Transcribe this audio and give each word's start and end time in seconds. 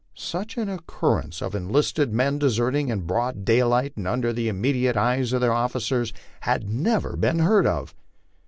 Such 0.15 0.57
an 0.57 0.67
occurrence 0.67 1.43
as 1.43 1.53
enlisted 1.53 2.11
men 2.11 2.39
deserting 2.39 2.89
in 2.89 3.01
broad 3.01 3.45
daylight 3.45 3.93
and 3.95 4.07
under 4.07 4.33
the 4.33 4.47
immediate 4.47 4.97
eyes 4.97 5.31
of 5.31 5.41
their 5.41 5.53
officers 5.53 6.11
had 6.39 6.67
never 6.67 7.15
been 7.15 7.37
heard 7.37 7.67
of. 7.67 7.93